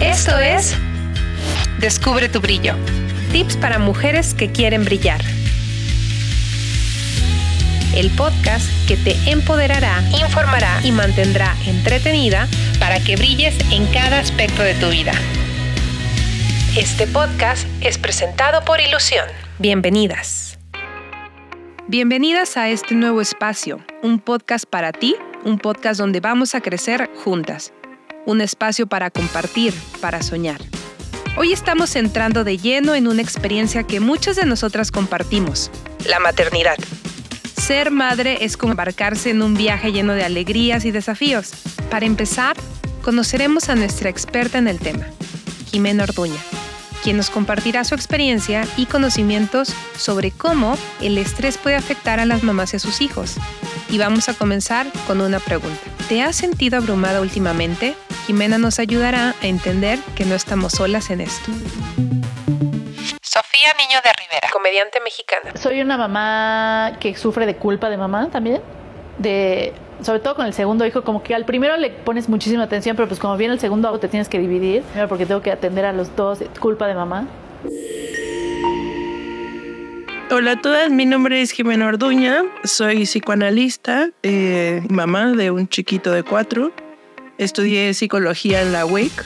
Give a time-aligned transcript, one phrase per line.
[0.00, 0.76] Esto es
[1.80, 2.74] Descubre tu brillo.
[3.32, 5.20] Tips para mujeres que quieren brillar.
[7.96, 12.46] El podcast que te empoderará, informará y mantendrá entretenida
[12.78, 15.12] para que brilles en cada aspecto de tu vida.
[16.76, 19.26] Este podcast es presentado por Ilusión.
[19.58, 20.60] Bienvenidas.
[21.88, 27.10] Bienvenidas a este nuevo espacio, un podcast para ti, un podcast donde vamos a crecer
[27.24, 27.72] juntas
[28.26, 30.60] un espacio para compartir, para soñar.
[31.36, 35.70] Hoy estamos entrando de lleno en una experiencia que muchas de nosotras compartimos,
[36.06, 36.76] la maternidad.
[37.56, 41.50] Ser madre es como embarcarse en un viaje lleno de alegrías y desafíos.
[41.90, 42.56] Para empezar,
[43.02, 45.06] conoceremos a nuestra experta en el tema,
[45.70, 46.40] Jimena Orduña,
[47.02, 52.42] quien nos compartirá su experiencia y conocimientos sobre cómo el estrés puede afectar a las
[52.42, 53.36] mamás y a sus hijos.
[53.90, 55.80] Y vamos a comenzar con una pregunta.
[56.08, 57.94] ¿Te has sentido abrumada últimamente?
[58.26, 61.50] Jimena nos ayudará a entender que no estamos solas en esto.
[63.22, 65.52] Sofía Niño de Rivera, comediante mexicana.
[65.56, 68.60] Soy una mamá que sufre de culpa de mamá también.
[69.16, 72.94] De, sobre todo con el segundo hijo, como que al primero le pones muchísima atención,
[72.94, 75.94] pero pues como viene el segundo te tienes que dividir, porque tengo que atender a
[75.94, 77.26] los dos, culpa de mamá.
[80.30, 86.12] Hola a todas, mi nombre es Jimena Orduña, soy psicoanalista, eh, mamá de un chiquito
[86.12, 86.70] de cuatro
[87.38, 89.24] Estudié psicología en la UIC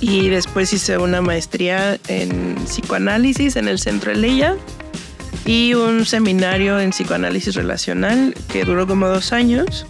[0.00, 4.58] y después hice una maestría en psicoanálisis en el Centro Leia
[5.46, 9.86] y un seminario en psicoanálisis relacional que duró como dos años.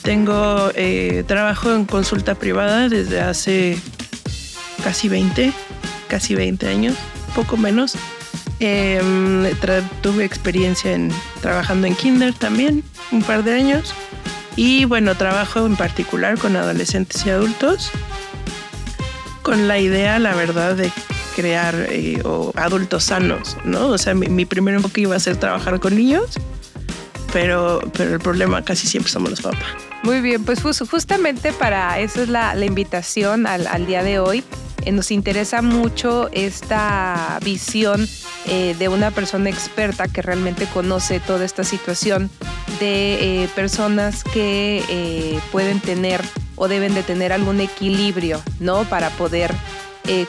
[0.00, 3.78] Tengo eh, trabajo en consulta privada desde hace
[4.82, 5.52] casi 20,
[6.08, 6.96] casi 20 años,
[7.34, 7.98] poco menos.
[8.62, 9.46] Em,
[10.02, 13.94] tuve experiencia en trabajando en kinder también, un par de años.
[14.54, 17.90] Y bueno, trabajo en particular con adolescentes y adultos,
[19.42, 20.92] con la idea, la verdad, de
[21.34, 22.22] crear eh,
[22.56, 23.86] adultos sanos, ¿no?
[23.86, 26.38] O sea, mi, primer enfoque iba a ser trabajar con niños,
[27.32, 29.64] pero, pero el problema casi siempre somos los papás.
[30.02, 34.44] Muy bien, pues justamente para eso es la, invitación al, al día de hoy.
[34.84, 38.06] Eh, nos interesa mucho esta visión
[38.46, 42.30] eh, de una persona experta que realmente conoce toda esta situación
[42.78, 46.20] de eh, personas que pueden tener
[46.56, 48.84] o deben de tener algún equilibrio, ¿no?
[48.84, 49.52] Para poder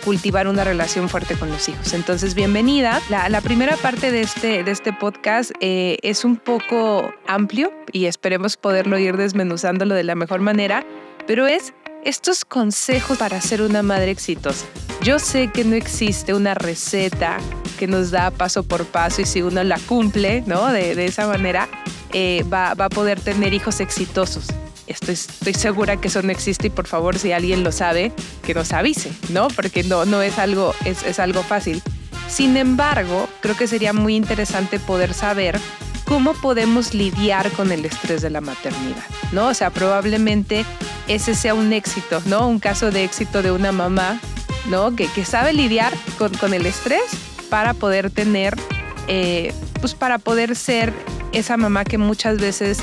[0.04, 1.94] cultivar una relación fuerte con los hijos.
[1.94, 3.02] Entonces, bienvenida.
[3.10, 9.00] La, primera parte de este, de este podcast es un poco amplio y esperemos poderlo
[9.00, 10.86] ir desmenuzándolo de la mejor manera,
[11.26, 11.74] pero es
[12.04, 14.66] estos consejos para ser una madre exitosa.
[15.02, 17.38] Yo sé que no existe una receta
[17.78, 20.72] que nos da paso por paso y si uno la cumple, ¿no?
[20.72, 21.68] De, esa manera,
[22.14, 24.48] eh, va, a poder tener hijos exitosos.
[24.88, 28.12] Estoy, estoy segura que eso no existe y por favor, si alguien lo sabe,
[28.44, 29.48] que nos avise, ¿no?
[29.48, 31.82] Porque no, no es algo, es, es algo fácil.
[32.28, 35.60] Sin embargo, creo que sería muy interesante poder saber
[36.12, 39.48] cómo podemos lidiar con el estrés de la maternidad, ¿no?
[39.48, 40.66] O sea, probablemente
[41.08, 42.50] ese sea un éxito, ¿no?
[42.50, 44.20] Un caso de éxito de una mamá,
[44.66, 44.94] ¿no?
[44.94, 47.02] Que, que sabe lidiar con, con, el estrés
[47.50, 48.58] para poder tener,
[49.08, 50.92] eh, pues para poder ser
[51.32, 52.80] esa mamá que muchas veces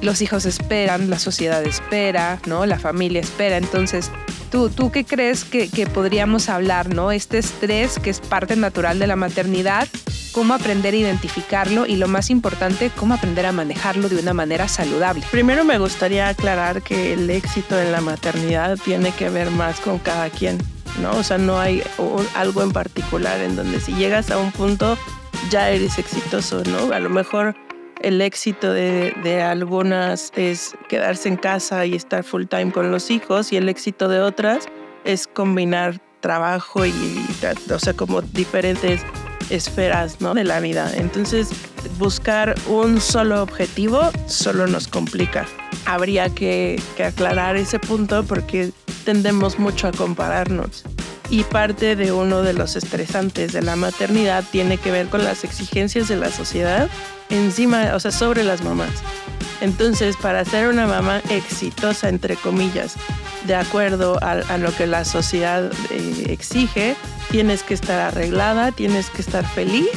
[0.00, 2.66] los hijos esperan, la sociedad espera, ¿no?
[2.66, 3.56] La familia espera.
[3.56, 4.10] Entonces,
[4.50, 7.12] ¿tú, tú qué crees que, que podríamos hablar, ¿no?
[7.12, 9.86] Este estrés que es parte natural de la maternidad
[10.34, 14.66] cómo aprender a identificarlo y lo más importante, cómo aprender a manejarlo de una manera
[14.66, 15.24] saludable.
[15.30, 19.98] Primero me gustaría aclarar que el éxito en la maternidad tiene que ver más con
[19.98, 20.58] cada quien,
[21.00, 21.12] ¿no?
[21.12, 21.82] O sea, no hay
[22.34, 24.98] algo en particular en donde si llegas a un punto
[25.50, 26.92] ya eres exitoso, ¿no?
[26.92, 27.54] A lo mejor
[28.00, 33.10] el éxito de, de, algunas es quedarse en casa y estar full time con los
[33.10, 34.66] hijos y el éxito de otras
[35.04, 36.92] es combinar trabajo y,
[37.70, 39.02] o sea, como diferentes
[39.50, 40.34] esferas ¿no?
[40.34, 40.90] de la vida.
[40.94, 41.48] Entonces,
[41.98, 45.46] buscar un solo objetivo solo nos complica.
[45.86, 48.72] Habría que, que aclarar ese punto porque
[49.04, 50.84] tendemos mucho a compararnos.
[51.30, 55.44] Y parte de uno de los estresantes de la maternidad tiene que ver con las
[55.44, 56.88] exigencias de la sociedad
[57.30, 58.90] encima, o sea, sobre las mamás.
[59.60, 62.96] Entonces, para ser una mamá exitosa, entre comillas,
[63.44, 66.96] de acuerdo a, lo que la sociedad eh, exige,
[67.30, 69.88] tienes que estar arreglada, tienes que estar feliz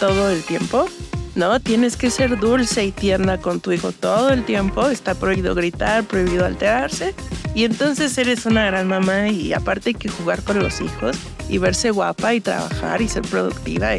[0.00, 0.88] todo el tiempo,
[1.34, 1.60] ¿no?
[1.60, 6.04] Tienes que ser dulce y tierna con tu hijo todo el tiempo, está prohibido gritar,
[6.04, 7.14] prohibido alterarse,
[7.54, 11.16] y entonces eres una gran mamá y aparte hay que jugar con los hijos
[11.48, 13.90] y verse guapa y trabajar y ser productiva,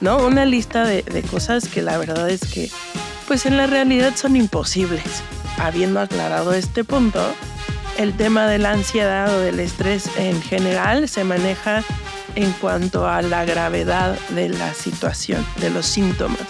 [0.00, 0.24] ¿no?
[0.26, 2.70] Una lista de, de cosas que la verdad es que,
[3.28, 5.22] pues en la realidad son imposibles.
[5.58, 7.34] Habiendo aclarado este punto,
[7.98, 11.82] el tema de la ansiedad o del estrés en general se maneja
[12.34, 16.40] en cuanto a la gravedad de la situación, de los síntomas.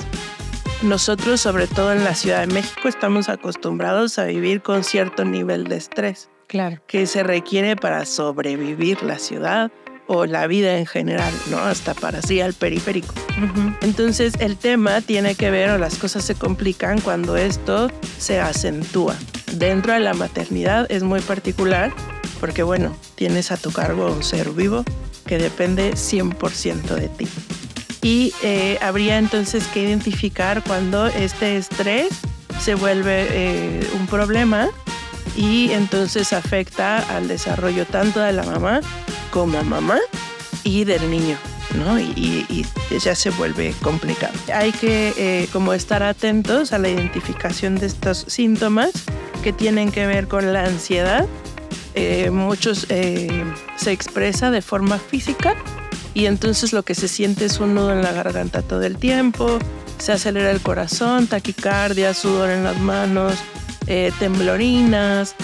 [0.82, 5.64] Nosotros, sobre todo en la Ciudad de México, estamos acostumbrados a vivir con cierto nivel
[5.64, 6.28] de estrés.
[6.48, 6.80] Claro.
[6.86, 9.70] Que se requiere para sobrevivir la ciudad
[10.06, 11.58] o la vida en general, ¿no?
[11.58, 13.14] Hasta para sí al periférico.
[13.80, 19.16] Entonces el tema tiene que ver o las cosas se complican cuando esto se acentúa.
[19.52, 21.92] Dentro de la maternidad es muy particular
[22.40, 24.84] porque bueno, tienes a tu cargo un ser vivo
[25.26, 27.28] que depende 100% de ti.
[28.02, 32.08] Y eh, habría entonces que identificar cuando este estrés
[32.60, 34.68] se vuelve eh, un problema
[35.36, 38.80] y entonces afecta al desarrollo tanto de la mamá
[39.36, 39.98] como mamá
[40.64, 41.36] y del niño.
[41.76, 42.00] ¿no?
[42.00, 42.64] Y,
[43.04, 44.32] ya se vuelve complicado.
[44.54, 48.92] Hay que eh, como estar atentos a la identificación de estos síntomas
[49.44, 51.26] que tienen que ver con la ansiedad.
[51.94, 53.28] Eh, muchos eh,
[53.76, 55.54] se expresa de forma física
[56.14, 59.58] y entonces lo que se siente es un nudo en la garganta todo el tiempo,
[59.98, 63.34] se acelera el corazón, taquicardia, sudor en las manos,
[63.86, 65.34] eh, temblorinas,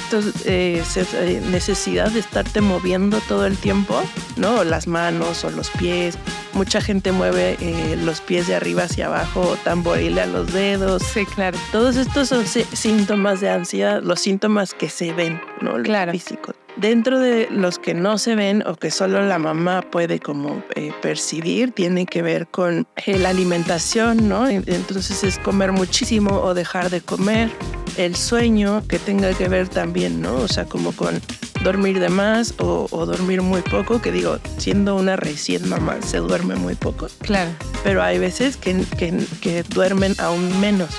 [0.44, 4.02] eh, eh, necesidad de estarte moviendo todo el tiempo,
[4.36, 4.64] ¿no?
[4.64, 6.18] Las manos o los pies.
[6.54, 7.56] Mucha gente mueve
[8.04, 11.02] los pies de arriba hacia abajo o tamborilea los dedos.
[11.02, 11.58] Sí, claro.
[11.70, 15.78] Todos estos son síntomas de ansiedad, los síntomas que se ven, ¿no?
[15.78, 16.12] Los claro.
[16.12, 16.54] físicos.
[16.76, 20.62] Dentro de los que no se ven o que solo la mamá puede como
[21.02, 24.48] percibir, tiene que ver con la alimentación, ¿no?
[24.48, 27.50] Entonces es comer muchísimo o dejar de comer,
[27.98, 30.36] el sueño que tenga que ver también, ¿no?
[30.36, 31.20] O sea, como con
[31.62, 36.41] dormir de más o, dormir muy poco, que digo, siendo una recién mamá se duerme
[36.42, 37.08] muy poco.
[37.20, 37.50] Claro.
[37.84, 38.84] Pero hay veces que,
[39.40, 40.90] que duermen aún menos.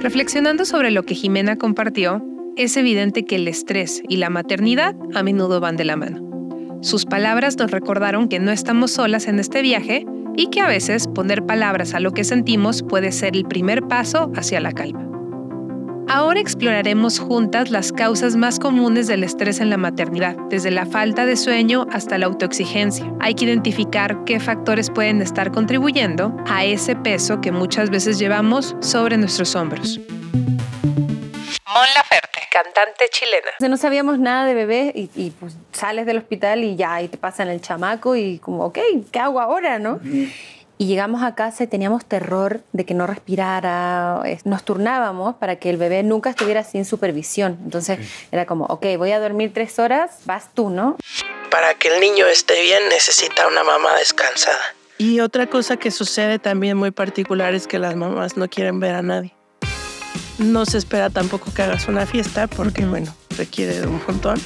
[0.00, 2.22] Reflexionando sobre lo que Jimena compartió,
[2.56, 6.28] es evidente que el estrés y la maternidad a menudo van de la mano.
[6.82, 10.06] Sus palabras nos recordaron que no estamos solas en este viaje
[10.36, 14.30] y que a veces poner palabras a lo que sentimos puede ser el primer paso
[14.36, 15.07] hacia la calma.
[16.10, 21.26] Ahora exploraremos juntas las causas más comunes del estrés en la maternidad, desde la falta
[21.26, 23.12] de sueño hasta la autoexigencia.
[23.20, 28.74] Hay que identificar qué factores pueden estar contribuyendo a ese peso que muchas veces llevamos
[28.80, 29.98] sobre nuestros hombros.
[29.98, 33.50] Mon Laferte, cantante chilena.
[33.68, 37.48] No sabíamos nada de bebés y, pues sales del hospital y ya, y te pasan
[37.48, 38.78] el chamaco y como, ok,
[39.12, 40.00] ¿qué hago ahora, no?
[40.80, 44.22] Y llegamos a casa y teníamos terror de que no respirara.
[44.44, 47.58] Nos turnábamos para que el bebé nunca estuviera sin supervisión.
[47.64, 47.98] Entonces
[48.30, 50.96] era como, ok, voy a dormir tres horas, vas tú, ¿no?
[51.50, 54.60] Para que el niño esté bien necesita una mamá descansada.
[54.98, 58.94] Y otra cosa que sucede también muy particular es que las mamás no quieren ver
[58.94, 59.34] a nadie.
[60.38, 64.40] No se espera tampoco que hagas una fiesta porque, bueno, requiere de un montón.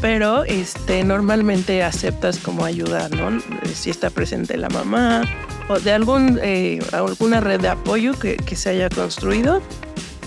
[0.00, 3.40] Pero este, normalmente aceptas como ayuda, ¿no?
[3.72, 5.22] Si está presente la mamá
[5.68, 9.62] o de algún, eh, alguna red de apoyo que, que se haya construido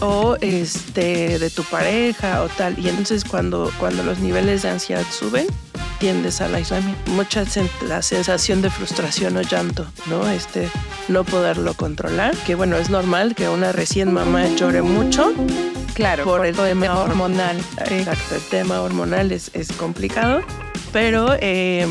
[0.01, 2.77] o este, de tu pareja o tal.
[2.80, 5.47] Y entonces cuando, cuando los niveles de ansiedad suben,
[6.00, 7.12] tiendes al aislamiento.
[7.12, 7.44] Mucha
[7.88, 10.30] la sensación de frustración o llanto, ¿no?
[10.30, 10.69] Este,
[11.07, 15.33] no poderlo controlar, que bueno, es normal que una recién mamá llore mucho.
[15.94, 17.57] Claro, por, el tema hormonal.
[17.89, 20.42] Exacto, el tema hormonal es, es complicado,
[20.94, 21.85] pero eh,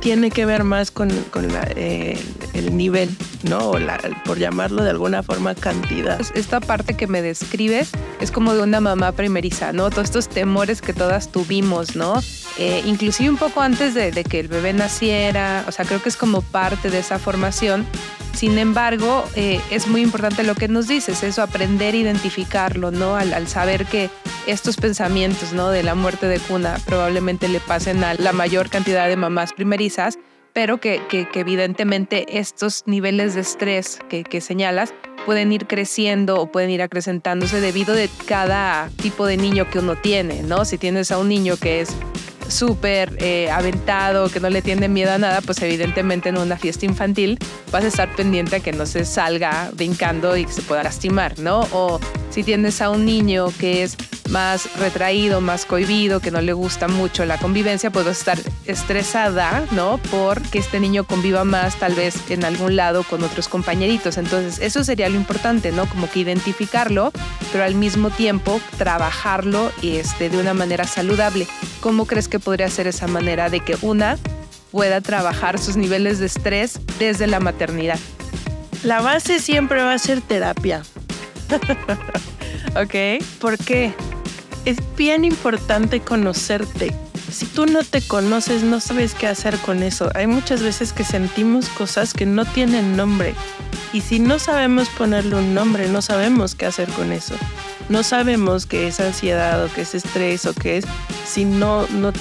[0.00, 2.16] tiene que ver más con, con eh,
[2.58, 3.08] el nivel,
[3.48, 3.72] ¿no?
[4.24, 6.20] Por llamarlo de alguna forma, cantidad.
[6.34, 9.90] Esta parte que me describes es como de una mamá primeriza, ¿no?
[9.90, 12.20] Todos estos temores que todas tuvimos, ¿no?
[12.58, 16.16] Eh, inclusive un poco antes de, que el bebé naciera, o sea, creo que es
[16.16, 17.86] como parte de esa formación
[18.38, 23.16] sin embargo, eh, es muy importante lo que nos dices, eso, aprender a identificarlo, ¿no?
[23.16, 24.10] Al, saber que
[24.46, 25.70] estos pensamientos, ¿no?
[25.70, 30.20] De la muerte de cuna probablemente le pasen a la mayor cantidad de mamás primerizas,
[30.58, 31.00] pero que,
[31.34, 34.92] evidentemente estos niveles de estrés que, señalas
[35.24, 39.94] pueden ir creciendo o pueden ir acrecentándose debido de cada tipo de niño que uno
[39.94, 40.64] tiene, ¿no?
[40.64, 41.94] Si tienes a un niño que es
[42.48, 46.86] súper eh, aventado, que no le tiene miedo a nada, pues evidentemente en una fiesta
[46.86, 47.38] infantil
[47.70, 51.38] vas a estar pendiente a que no se salga brincando y que se pueda lastimar,
[51.38, 51.68] ¿no?
[52.30, 53.96] Si tienes a un niño que es
[54.28, 59.98] más retraído, más cohibido, que no le gusta mucho la convivencia, a estar estresada, ¿no?
[60.10, 64.18] Porque este niño conviva más tal vez en algún lado con otros compañeritos.
[64.18, 65.86] Entonces, eso sería lo importante, ¿no?
[65.86, 67.12] Como que identificarlo,
[67.52, 71.46] pero al mismo tiempo trabajarlo este, de una manera saludable.
[71.80, 74.18] ¿Cómo crees que podría ser esa manera de que una
[74.70, 77.98] pueda trabajar sus niveles de estrés desde la maternidad?
[78.84, 80.82] La base siempre va a ser terapia.
[82.76, 83.24] ok.
[83.40, 83.94] ¿Por qué?
[84.68, 86.94] es bien importante conocerte.
[87.30, 90.10] Si tú no te conoces, no sabes qué hacer con eso.
[90.14, 93.34] Hay muchas veces que sentimos cosas que no tienen nombre.
[93.94, 97.34] Y si no sabemos ponerle un nombre, no sabemos qué hacer con eso.
[97.88, 100.84] No sabemos qué es ansiedad o qué es estrés o qué es
[101.24, 102.12] si no, no,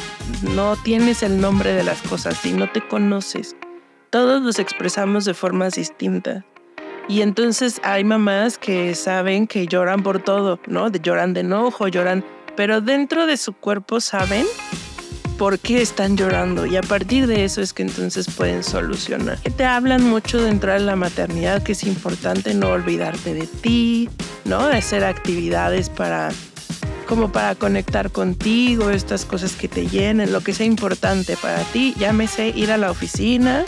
[0.55, 3.57] no tienes el nombre de las cosas, si no te conoces.
[4.09, 6.45] Todos los expresamos de formas distintas.
[7.07, 10.91] Y entonces hay mamás que saben que lloran por todo, ¿no?
[10.91, 12.25] lloran de enojo, lloran,
[12.57, 14.45] pero dentro de su cuerpo saben
[15.37, 19.37] por qué están llorando y a partir de eso es que entonces pueden solucionar.
[19.55, 24.09] Te hablan mucho de entrar en la maternidad, que es importante no olvidarte de ti,
[24.43, 24.59] ¿no?
[24.59, 26.29] Hacer actividades para
[27.07, 31.95] como para conectar contigo, estas cosas que te llenen, lo que sea importante para ti,
[31.97, 33.63] llámese ir a la oficina,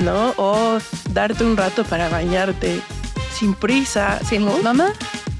[0.00, 0.34] ¿no?
[0.36, 0.78] O
[1.12, 2.80] darte un rato para bañarte
[3.38, 4.20] sin prisa.
[4.28, 4.92] ¿Sin mamá?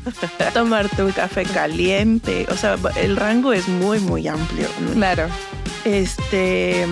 [0.55, 2.47] Tomarte un café caliente.
[2.51, 4.69] O sea, el rango es muy, muy amplio.
[4.95, 5.27] Claro.
[5.85, 6.87] Este.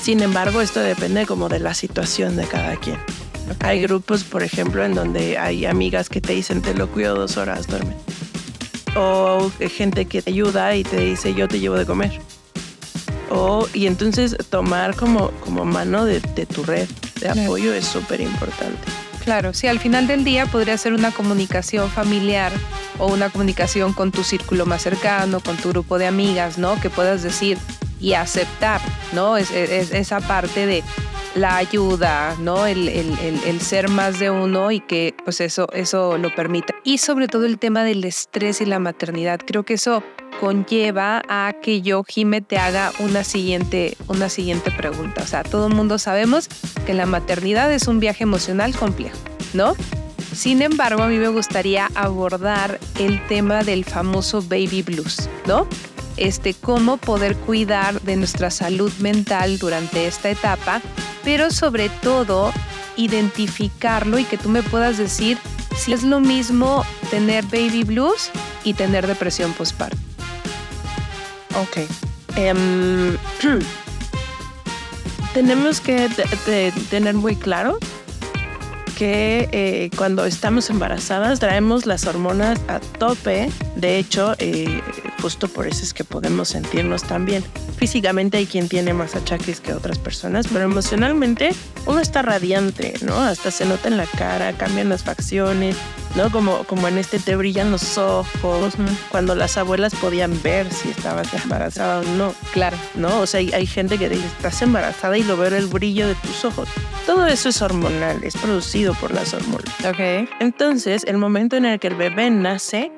[0.00, 2.98] Sin embargo, esto depende como de la situación de cada quien.
[3.60, 7.36] Hay grupos, por ejemplo, en donde hay amigas que te dicen, te lo cuido dos
[7.36, 7.94] horas, duerme.
[8.96, 12.20] O gente que te ayuda y te dice, yo te llevo de comer
[13.72, 16.88] y entonces tomar como, como mano de, tu red
[17.20, 18.78] de apoyo es súper importante.
[19.24, 22.52] Claro, sí, al final del día podría ser una comunicación familiar
[22.98, 26.78] o una comunicación con tu círculo más cercano, con tu grupo de amigas, ¿no?
[26.78, 27.56] Que puedas decir
[28.00, 29.38] y aceptar, ¿no?
[29.38, 30.84] Es, esa parte de
[31.34, 32.66] la ayuda, ¿no?
[32.66, 36.74] El, el, ser más de uno y que pues eso, eso lo permita.
[36.84, 39.40] Y sobre todo el tema del estrés y la maternidad.
[39.44, 40.02] Creo que eso
[40.40, 45.22] conlleva a que yo, Jime, te haga una siguiente, una siguiente pregunta.
[45.22, 46.48] O sea, todo el mundo sabemos
[46.86, 49.18] que la maternidad es un viaje emocional complejo,
[49.52, 49.74] ¿no?
[50.34, 55.68] Sin embargo, a mí me gustaría abordar el tema del famoso baby blues, ¿no?
[56.16, 60.80] Este, cómo poder cuidar de nuestra salud mental durante esta etapa,
[61.24, 62.52] pero sobre todo
[62.96, 65.38] identificarlo y que tú me puedas decir
[65.76, 68.30] si es lo mismo tener baby blues
[68.62, 70.13] y tener depresión postparto.
[71.62, 71.78] Ok.
[72.36, 73.16] Em,
[75.34, 76.08] tenemos que
[76.90, 77.78] tener muy claro
[78.96, 83.50] que eh, cuando estamos embarazadas traemos las hormonas a tope.
[83.76, 84.80] De hecho, eh,
[85.24, 87.42] justo por eso es que podemos sentirnos tan bien.
[87.78, 91.48] Físicamente hay quien tiene más achaques que otras personas, pero emocionalmente
[91.86, 93.16] uno está radiante, ¿no?
[93.16, 95.78] Hasta se nota en la cara, cambian las facciones,
[96.14, 96.30] ¿no?
[96.30, 98.74] Como, como en este te brillan los ojos,
[99.10, 102.34] cuando las abuelas podían ver si estabas embarazada o no.
[102.52, 102.76] Claro.
[102.94, 103.20] ¿No?
[103.20, 106.44] O sea, hay, gente que dice, estás embarazada y lo veo el brillo de tus
[106.44, 106.68] ojos.
[107.06, 109.74] Todo eso es hormonal, es producido por las hormonas.
[109.86, 110.28] Ok.
[110.40, 112.92] Entonces, el momento en el que el bebé nace,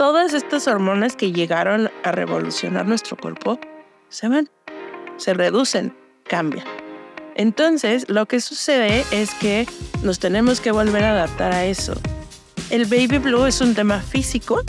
[0.00, 3.60] todas estas hormonas que llegaron a revolucionar nuestro cuerpo
[4.08, 4.48] se van,
[5.18, 5.94] se reducen,
[6.26, 6.64] cambian.
[7.34, 9.68] Entonces, lo que sucede es que
[10.02, 11.92] nos tenemos que volver a adaptar a eso.
[12.70, 14.62] El baby blue es un tema físico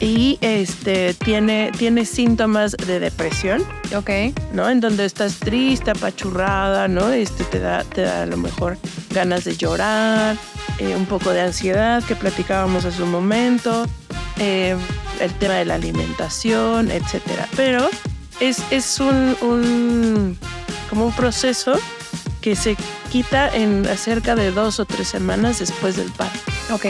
[0.00, 3.62] y este tiene, tiene síntomas de depresión.
[3.94, 4.10] Ok.
[4.52, 4.68] ¿No?
[4.68, 7.10] En donde estás triste, apachurrada, ¿no?
[7.10, 8.78] Este te da, te da a lo mejor
[9.10, 10.36] ganas de llorar,
[10.78, 13.86] eh, un poco de ansiedad que platicábamos hace un momento,
[14.38, 14.74] eh,
[15.20, 17.46] el tema de la alimentación, etcétera.
[17.54, 17.90] Pero
[18.40, 20.38] es, es un, un,
[20.88, 21.78] como un proceso
[22.40, 22.74] que se
[23.12, 26.40] quita en cerca de dos o tres semanas después del parto.
[26.70, 26.86] Ok.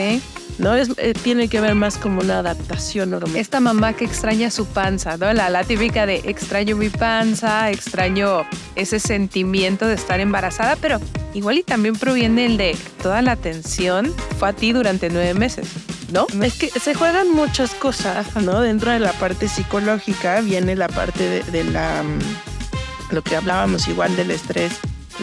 [0.60, 0.74] ¿No?
[0.74, 3.36] Es, eh, tiene que ver más como una adaptación normal.
[3.36, 5.32] Esta mamá que extraña su panza, ¿no?
[5.32, 11.00] La, la típica de extraño mi panza, extraño ese sentimiento de estar embarazada, pero
[11.34, 15.68] igual y también proviene el de toda la atención fue a ti durante nueve meses.
[16.12, 16.26] ¿No?
[16.42, 18.60] Es que se juegan muchas cosas, ¿no?
[18.60, 23.86] Dentro de la parte psicológica viene la parte de, de la mm, lo que hablábamos
[23.88, 24.72] igual del estrés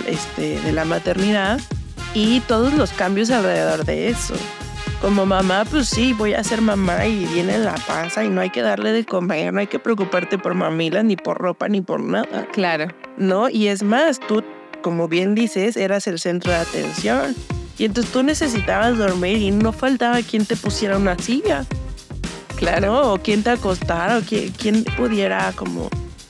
[0.08, 1.60] este, de la maternidad
[2.14, 4.36] y todos los cambios alrededor de eso.
[5.02, 8.50] Como mamá, pues sí, voy a ser mamá y viene la panza y no hay
[8.50, 12.02] que darle de comer, no hay que preocuparte por mamila, ni por ropa, ni por
[12.02, 12.48] nada.
[12.52, 12.88] Claro.
[13.16, 14.44] No, y es más, tú,
[14.82, 17.36] como bien dices, eras el centro de atención.
[17.78, 21.64] Y entonces tú necesitabas dormir y no faltaba quien te pusiera una silla.
[22.56, 25.90] Claro, o quien te acostara, o quien, quien pudiera como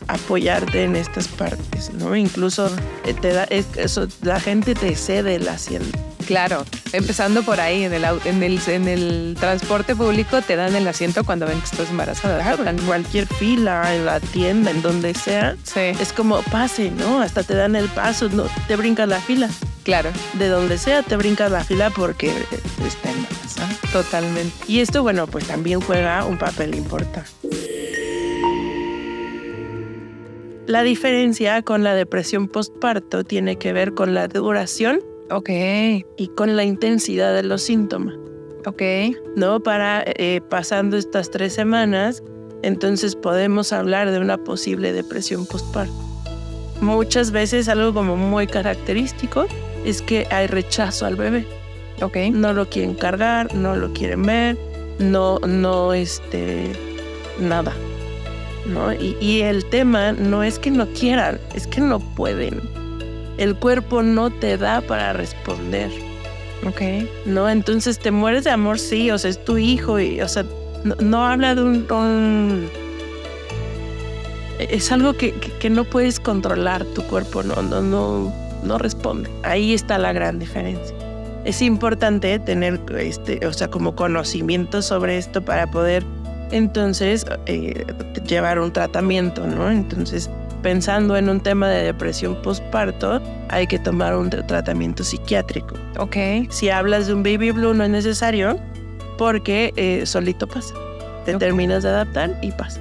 [0.09, 2.17] apoyarte en estas partes, ¿no?
[2.17, 2.69] Incluso
[3.05, 5.97] eh, te da, eso, la gente te cede el asiento.
[6.27, 10.85] Claro, empezando por ahí, en el, en el, en el transporte público te dan el
[10.85, 12.69] asiento cuando ven que estás embarazada.
[12.69, 15.55] en cualquier fila, en la tienda, en donde sea.
[15.63, 15.79] Sí.
[16.01, 17.21] Es como pase, ¿no?
[17.21, 19.49] Hasta te dan el paso, no, te brincas la fila.
[19.85, 20.09] Claro.
[20.33, 22.27] De donde sea te brincas la fila porque
[22.85, 23.69] está embarazada.
[23.93, 24.53] Totalmente.
[24.67, 27.29] Y esto, bueno, pues también juega un papel importante.
[30.65, 36.55] La diferencia con la depresión postparto tiene que ver con la duración Ok, y con
[36.55, 38.15] la intensidad de los síntomas.
[38.65, 38.81] ok.
[39.35, 39.59] ¿no?
[39.59, 42.23] Para eh, pasando estas tres semanas,
[42.63, 45.93] entonces podemos hablar de una posible depresión postparto.
[46.81, 49.47] Muchas veces algo como muy característico
[49.85, 51.45] es que hay rechazo al bebé.
[52.01, 52.17] Ok.
[52.31, 54.57] No lo quieren cargar, no lo quieren ver,
[54.99, 56.71] no, no, este,
[57.39, 57.73] nada.
[58.65, 58.93] ¿no?
[58.93, 62.61] Y, y el tema no es que no quieran, es que no pueden.
[63.37, 65.91] El cuerpo no te da para responder.
[66.65, 66.81] Ok.
[67.25, 67.47] ¿no?
[67.49, 70.43] Entonces te mueres de amor, sí, o sea, es tu hijo, y, o sea,
[70.83, 72.69] no, no habla de un, un-
[74.59, 79.29] Es algo que, que- que no puedes controlar, tu cuerpo no, no, no, no responde.
[79.43, 80.95] Ahí está la gran diferencia.
[81.45, 86.03] Es importante tener, este, o sea, como conocimiento sobre esto para poder
[86.51, 87.85] entonces eh,
[88.27, 89.69] llevar un tratamiento, ¿no?
[89.69, 90.29] Entonces,
[90.61, 95.75] pensando en un tema de depresión postparto, hay que tomar un tr- tratamiento psiquiátrico.
[95.99, 96.15] Ok.
[96.49, 98.59] Si hablas de un baby blue no es necesario
[99.17, 100.73] porque eh, solito pasa.
[101.25, 102.79] Te terminas de adaptar y pasa.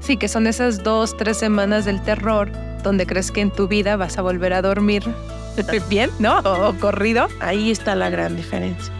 [0.00, 2.50] Sí, que son esas dos, tres semanas del terror
[2.82, 5.02] donde crees que en tu vida vas a volver a dormir
[5.88, 6.38] bien, ¿no?
[6.40, 7.28] O, o corrido.
[7.40, 8.92] Ahí está la gran diferencia.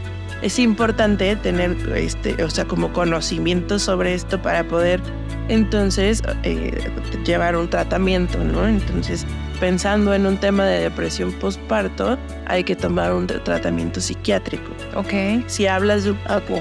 [0.42, 5.00] Es importante tener, este, o sea, como conocimiento sobre esto para poder
[5.48, 6.90] entonces eh,
[7.24, 8.66] llevar un tratamiento, ¿no?
[8.66, 9.24] Entonces,
[9.60, 14.70] pensando en un tema de depresión postparto, hay que tomar un tr- tratamiento psiquiátrico.
[14.94, 15.44] Ok.
[15.46, 16.60] si hablas de un acu.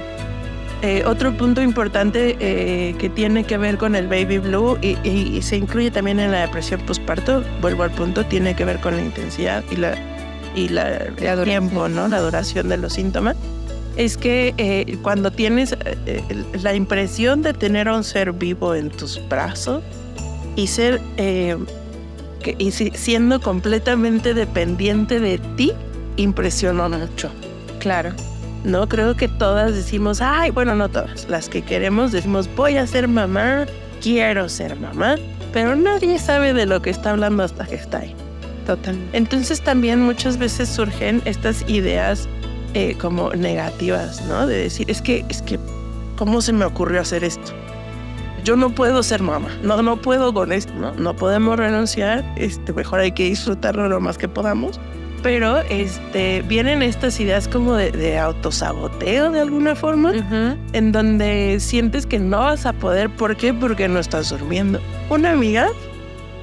[0.82, 5.36] Eh, otro punto importante eh, que tiene que ver con el baby blue y, y-
[5.38, 8.96] y se incluye también en la depresión postparto, vuelvo al punto, tiene que ver con
[8.96, 9.96] la intensidad y la
[10.56, 12.08] y la, el tiempo, ¿no?
[12.08, 13.36] La duración de los síntomas.
[13.96, 16.22] Es que eh, cuando tienes eh, eh,
[16.62, 19.82] la impresión de tener a un ser vivo en tus brazos
[20.56, 21.56] y ser eh,
[22.44, 25.72] que- y si- siendo completamente dependiente de ti,
[26.18, 27.32] impresionó mucho.
[27.80, 28.12] Claro.
[28.64, 32.88] No, creo que todas decimos, ay, bueno, no todas, las que queremos decimos, voy a
[32.88, 33.66] ser mamá,
[34.02, 35.16] quiero ser mamá,
[35.54, 38.16] pero nadie sabe de lo que está hablando hasta que está ahí.
[38.66, 39.16] Totalmente.
[39.16, 42.28] Entonces también muchas veces surgen estas ideas
[42.76, 44.46] eh, como negativas, ¿no?
[44.46, 45.58] De decir, es que, es que,
[46.18, 47.54] ¿cómo se me ocurrió hacer esto?
[48.44, 50.94] Yo no puedo ser mamá, no, no puedo con esto, ¿no?
[50.94, 54.80] No podemos renunciar, este, mejor hay que disfrutarlo lo más que podamos.
[55.24, 60.56] Pero este, vienen estas ideas como de, de autosaboteo de alguna forma, Ujú.
[60.74, 63.10] en donde sientes que no vas a poder.
[63.10, 63.52] ¿Por qué?
[63.52, 64.80] Porque no estás durmiendo.
[65.10, 65.70] Una amiga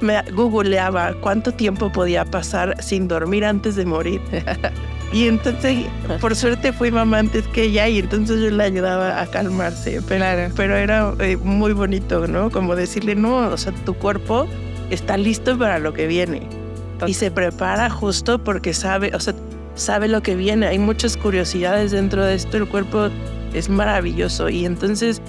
[0.01, 4.19] me googleaba cuánto tiempo podía pasar sin dormir antes de morir.
[5.13, 5.85] Y entonces,
[6.19, 10.01] por suerte fui mamá antes que ella y entonces yo le ayudaba a calmarse.
[10.07, 12.49] Pero, pero era eh, muy bonito, ¿no?
[12.49, 14.47] Como decirle, no, o sea, tu cuerpo
[14.89, 16.41] está listo para lo que viene.
[17.05, 19.35] Y se prepara justo porque sabe, o sea,
[19.75, 20.65] sabe lo que viene.
[20.65, 22.57] Hay muchas curiosidades dentro de esto.
[22.57, 23.09] El cuerpo
[23.53, 25.21] es maravilloso y entonces,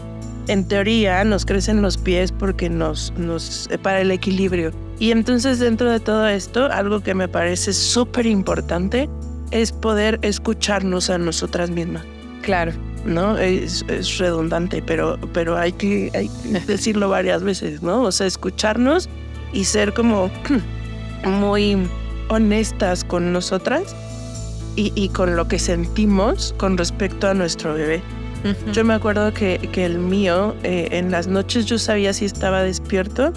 [0.48, 4.70] en teoría, nos crecen los pies porque nos, nos para el equilibrio.
[4.98, 9.10] Y entonces, dentro de todo esto, algo que me parece súper importante
[9.50, 12.04] es poder escucharnos a nosotras mismas.
[12.42, 12.72] Claro.
[13.04, 13.36] ¿no?
[13.38, 18.02] Es, es redundante, pero, pero hay, que, hay que decirlo varias veces, ¿no?
[18.02, 19.08] O sea, escucharnos
[19.52, 20.30] y ser como
[21.24, 21.88] muy
[22.28, 23.94] honestas con nosotras
[24.76, 28.02] y, y con lo que sentimos con respecto a nuestro bebé.
[28.72, 32.62] Yo me acuerdo que, que el mío, eh, en las noches yo sabía si estaba
[32.62, 33.32] despierto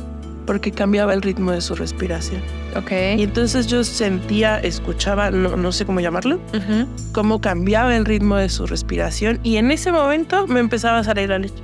[0.46, 2.42] porque cambiaba el ritmo de su respiración.
[2.78, 2.92] Ok.
[3.18, 6.40] Y entonces yo sentía, escuchaba, no, no sé cómo llamarlo,
[7.12, 11.30] cómo cambiaba el ritmo de su respiración y en ese momento me empezaba a salir
[11.30, 11.56] la leche.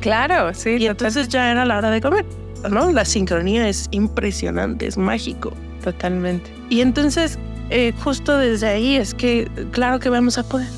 [0.00, 0.76] Claro, sí.
[0.78, 2.26] Y entonces ya era la hora de comer,
[2.70, 2.90] ¿no?
[2.92, 5.52] La sincronía es impresionante, es mágico.
[5.82, 6.52] Totalmente.
[6.68, 7.38] Y entonces,
[7.70, 10.68] eh, justo desde ahí es que, claro que vamos a poder.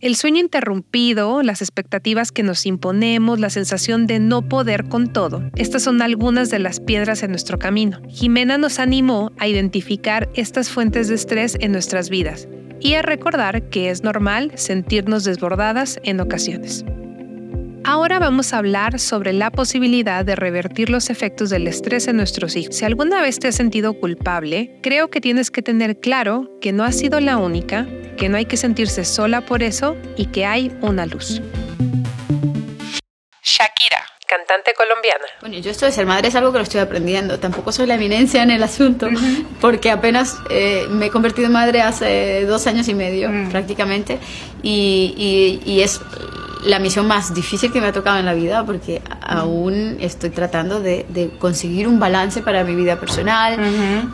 [0.00, 5.42] El sueño interrumpido, las expectativas que nos imponemos, la sensación de no poder con todo,
[5.56, 8.00] estas son algunas de las piedras en nuestro camino.
[8.08, 12.46] Jimena nos animó a identificar estas fuentes de estrés en nuestras vidas
[12.80, 16.84] y a recordar que es normal sentirnos desbordadas en ocasiones.
[17.84, 22.56] Ahora vamos a hablar sobre la posibilidad de revertir los efectos del estrés en nuestros
[22.56, 22.76] hijos.
[22.76, 26.84] Si alguna vez te has sentido culpable, creo que tienes que tener claro que no
[26.84, 27.86] has sido la única,
[28.16, 31.40] que no hay que sentirse sola por eso y que hay una luz.
[33.42, 35.24] Shakira, cantante colombiana.
[35.40, 37.38] Bueno, yo esto de ser madre es algo que lo estoy aprendiendo.
[37.38, 39.08] Tampoco soy la eminencia en el asunto,
[39.60, 44.18] porque apenas eh, me he convertido en madre hace dos años y medio, prácticamente,
[44.62, 46.00] y, y, es
[46.64, 50.80] la misión más difícil que me ha tocado en la vida, porque aún estoy tratando
[50.80, 53.58] de, de, conseguir un balance para mi vida personal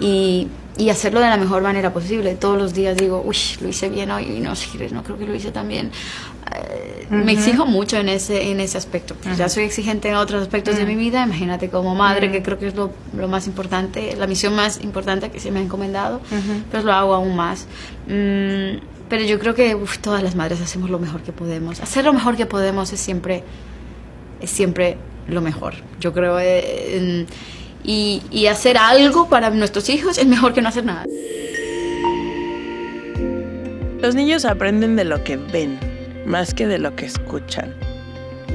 [0.00, 2.34] y y hacerlo de la mejor manera posible.
[2.34, 4.52] Todos los días digo, uy, lo hice bien hoy, y no,
[4.92, 5.90] no creo que lo hice tan bien.
[6.54, 9.14] Eh, me exijo mucho en ese, en ese aspecto.
[9.36, 12.68] Ya soy exigente en otros aspectos de mi vida, imagínate como madre, que creo que
[12.68, 16.20] es lo, lo, más importante, la misión más importante que se me ha encomendado,
[16.70, 17.66] pues lo hago aún más.
[18.08, 21.80] Mm, pero yo creo que todas las madres hacemos lo mejor que podemos.
[21.80, 23.42] Hacer lo mejor que podemos es siempre,
[24.40, 24.96] es siempre
[25.28, 25.74] lo mejor.
[26.00, 26.38] Yo creo...
[26.40, 27.26] Eh,
[27.84, 31.04] y, hacer algo para nuestros hijos es mejor que no hacer nada.
[34.00, 35.78] Los niños aprenden de lo que ven,
[36.26, 37.74] más que de lo que escuchan.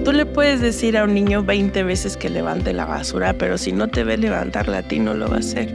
[0.03, 3.71] Tú le puedes decir a un niño 20 veces que levante la basura, pero si
[3.71, 5.73] no te ve levantarla a ti, no lo va a hacer.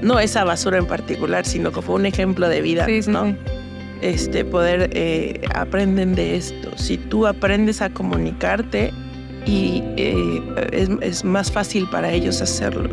[0.00, 3.36] No esa basura en particular, sino como un ejemplo de vida, ¿no?
[4.02, 6.76] Este, poder eh, aprenden de esto.
[6.76, 8.92] Si tú aprendes a comunicarte,
[9.46, 10.40] y eh,
[11.00, 12.88] es, más fácil para ellos hacerlo.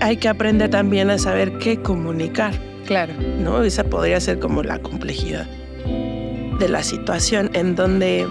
[0.00, 2.54] Hay que aprender también a saber qué comunicar.
[2.86, 3.14] Claro.
[3.40, 3.62] ¿No?
[3.62, 5.46] Esa podría ser como la complejidad
[6.58, 8.26] de la situación en donde,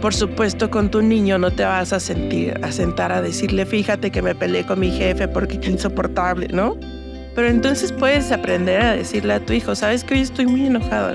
[0.00, 4.10] por supuesto, con tu niño no te vas a sentir, a sentar a decirle, fíjate
[4.10, 6.76] que me peleé con mi jefe porque es insoportable, ¿no?
[7.34, 11.14] Pero entonces puedes aprender a decirle a tu hijo, sabes que hoy estoy muy enojado.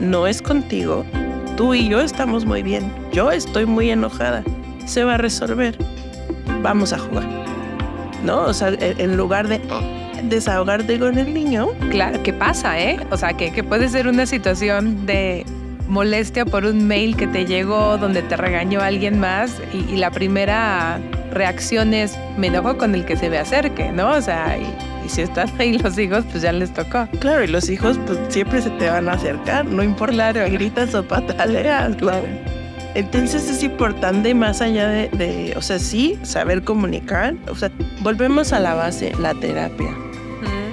[0.00, 1.04] No es contigo,
[1.56, 2.92] tú y yo estamos muy bien.
[3.12, 4.42] Yo estoy muy enojada.
[4.86, 5.76] Se va a resolver.
[6.62, 7.26] Vamos a jugar.
[8.24, 8.42] ¿No?
[8.42, 9.60] O sea, en lugar de
[10.24, 11.68] desahogarte con el niño.
[11.90, 12.98] Claro, ¿qué pasa, eh?
[13.10, 15.44] O sea, que, que puede ser una situación de
[15.88, 20.98] molestia por un mail que te llegó donde te regañó alguien más y, la primera
[21.30, 24.10] reacción es me enojo con el que se me acerque, ¿no?
[24.10, 24.66] O sea, y,
[25.12, 27.06] si están ahí los hijos, pues ya les tocó.
[27.20, 30.50] Claro, y los hijos pues siempre se te van a acercar, no importa, claro.
[30.50, 32.26] gritas o pataleas, claro.
[32.94, 37.70] Entonces es importante más allá de, de, o sea, sí, saber comunicar, o sea,
[38.00, 39.94] volvemos a la base, la terapia,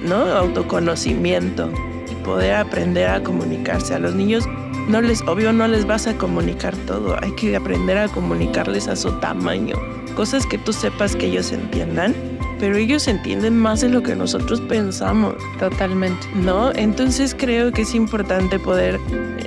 [0.03, 0.15] ¿no?
[0.15, 1.71] Autoconocimiento
[2.11, 3.93] y poder aprender a comunicarse.
[3.93, 4.45] A los niños
[4.89, 8.95] no les, obvio, no les vas a comunicar todo, hay que aprender a comunicarles a
[8.95, 9.75] su tamaño,
[10.15, 12.13] cosas que tú sepas que ellos entiendan
[12.59, 15.35] pero ellos entienden más de lo que nosotros pensamos.
[15.59, 16.27] Totalmente.
[16.35, 16.71] ¿No?
[16.73, 18.99] Entonces creo que es importante poder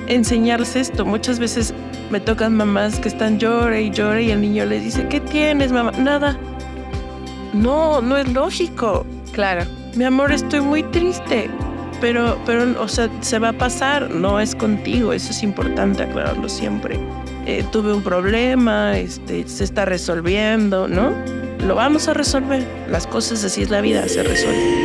[0.08, 1.04] enseñarles esto.
[1.04, 1.74] Muchas veces
[2.10, 5.72] me tocan mamás que están llore y llore y el niño les dice, ¿qué tienes,
[5.72, 5.92] mamá?
[5.92, 6.38] Nada.
[7.52, 9.06] No, no es lógico.
[9.32, 9.64] Claro.
[9.94, 11.50] Mi amor, estoy muy triste.
[12.00, 16.48] Pero, pero, o sea, se va a pasar, no es contigo, eso es importante aclararlo
[16.48, 16.98] siempre.
[17.46, 21.12] Eh, tuve un problema, este, se está resolviendo, ¿no?
[21.66, 22.66] Lo vamos a resolver.
[22.88, 24.82] Las cosas así es la vida, se resuelven.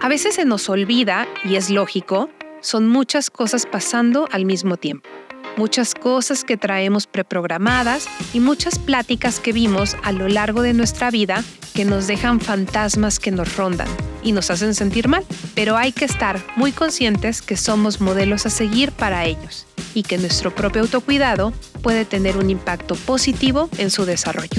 [0.00, 2.30] A veces se nos olvida, y es lógico,
[2.60, 5.08] son muchas cosas pasando al mismo tiempo.
[5.56, 11.10] Muchas cosas que traemos preprogramadas y muchas pláticas que vimos a lo largo de nuestra
[11.10, 11.42] vida
[11.74, 13.88] que nos dejan fantasmas que nos rondan
[14.28, 15.24] y nos hacen sentir mal.
[15.54, 20.18] Pero hay que estar muy conscientes que somos modelos a seguir para ellos y que
[20.18, 24.50] nuestro propio autocuidado puede tener un impacto positivo en su desarrollo.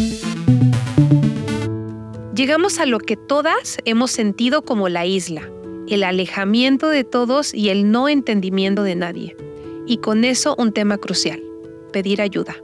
[2.33, 5.47] Llegamos a lo que todas hemos sentido como la isla,
[5.87, 9.35] el alejamiento de todos y el no entendimiento de nadie.
[9.85, 11.43] Y con eso un tema crucial,
[11.91, 12.55] pedir ayuda.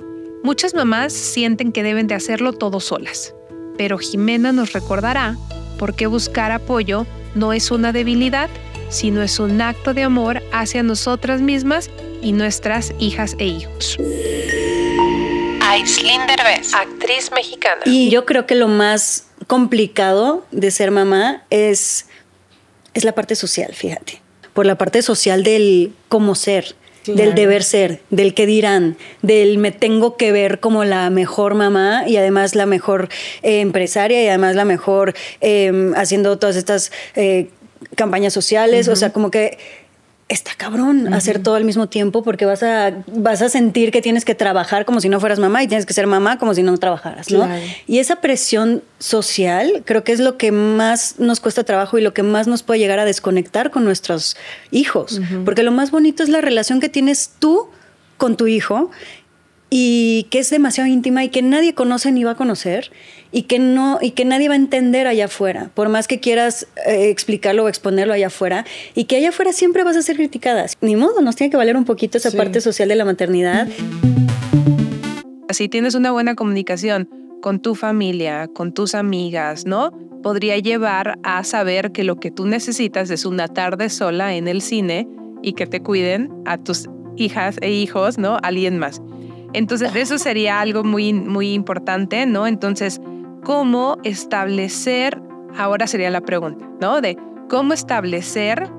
[0.44, 3.36] Muchas mamás sienten que deben de hacerlo todo solas,
[3.78, 5.38] pero Jimena nos recordará
[5.75, 8.49] por qué buscar apoyo no es una debilidad,
[8.89, 11.89] sino es un acto de amor hacia nosotras mismas
[12.21, 13.97] y nuestras hijas e hijos.
[15.61, 17.81] Aislinn Derbez, actriz mexicana.
[17.85, 22.07] Y yo creo que lo más complicado de ser mamá es,
[22.93, 24.21] es la parte social, fíjate.
[24.53, 26.75] Por la parte social del cómo ser,
[27.08, 32.04] del deber ser, del qué dirán, del me tengo que ver como la mejor mamá
[32.08, 33.10] y además la mejor
[33.44, 37.50] eh, empresaria y además la mejor em, haciendo todas estas eh,
[37.96, 38.88] campañas sociales.
[38.88, 39.58] O sea, como que
[40.27, 44.25] está cabrón hacer todo al mismo tiempo porque vas a, vas a sentir que tienes
[44.25, 46.75] que trabajar como si no fueras mamá y tienes que ser mamá como si no
[46.77, 47.47] trabajaras, ¿no?
[47.85, 52.13] Y esa presión social creo que es lo que más nos cuesta trabajo y lo
[52.13, 54.35] que más nos puede llegar a desconectar con nuestros
[54.71, 57.69] hijos, porque lo más bonito es la relación que tienes tú
[58.17, 58.89] con tu hijo
[59.69, 62.91] y que es demasiado íntima y que nadie conoce ni va a conocer
[63.36, 66.67] y que no y que nadie va a entender allá afuera, por más que quieras
[66.88, 70.78] eh, explicarlo o exponerlo allá afuera y que allá afuera siempre vas a ser criticadas.
[70.80, 73.67] Ni modo, nos tiene que valer un poquito esa parte social de la maternidad.
[75.50, 77.10] Si tienes una buena comunicación
[77.41, 79.91] con tu familia, con tus amigas, ¿no?
[80.24, 84.62] Podría llevar a saber que lo que tú necesitas es una tarde sola en el
[84.62, 85.10] cine
[85.43, 88.38] y que te cuiden a tus hijas e hijos, ¿no?
[88.43, 89.02] Alguien más.
[89.52, 92.48] Entonces, eso sería algo muy, muy importante, ¿no?
[92.48, 93.02] Entonces,
[93.45, 95.21] ¿cómo establecer,
[95.55, 96.99] ahora sería la pregunta, ¿no?
[96.99, 97.15] De
[97.47, 98.69] cómo establecer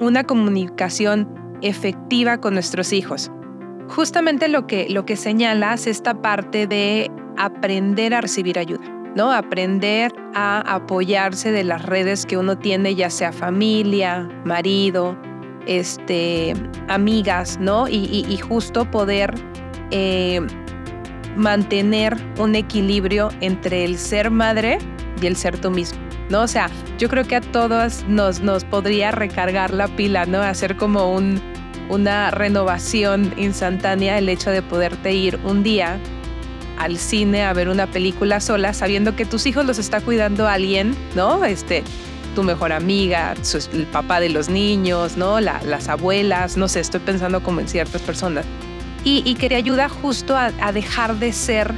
[0.00, 3.30] una comunicación efectiva con nuestros hijos.
[3.88, 8.84] Justamente lo que, lo que señalas, esta parte de aprender a recibir ayuda,
[9.14, 9.30] ¿no?
[9.32, 15.16] Aprender a apoyarse de las redes que uno tiene, ya sea familia, marido,
[15.66, 16.52] este,
[16.88, 17.86] amigas, ¿no?
[17.88, 19.34] Y, justo poder
[19.92, 20.40] eh,
[21.36, 24.78] mantener un equilibrio entre el ser madre
[25.20, 25.98] y el ser tú mismo.
[26.28, 26.42] ¿no?
[26.42, 30.42] O sea, yo creo que a todos nos, nos podría recargar la pila, ¿no?
[30.42, 31.40] Hacer como un,
[31.88, 35.98] una renovación instantánea el hecho de poderte ir un día
[36.78, 40.94] al cine a ver una película sola sabiendo que tus hijos los está cuidando alguien,
[41.14, 41.44] ¿no?
[41.44, 41.82] Este,
[42.34, 43.34] tu mejor amiga,
[43.72, 45.40] el papá de los niños, ¿no?
[45.40, 48.44] las abuelas, no sé, estoy pensando como en ciertas personas.
[49.08, 51.72] Y, que te ayuda justo a, dejar de ser